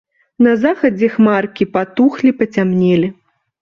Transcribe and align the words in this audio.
На 0.45 0.53
захадзе 0.63 1.11
хмаркі 1.17 1.69
патухлі, 1.79 2.37
пацямнелі. 2.43 3.17